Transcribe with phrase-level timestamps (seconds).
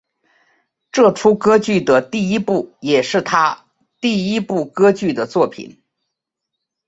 [0.91, 3.67] 这出歌剧的第一部也是他
[3.99, 5.83] 第一部歌剧作品。